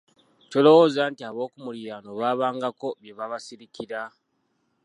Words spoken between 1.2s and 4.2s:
ab'Okumiliraano baabangako byebasirikira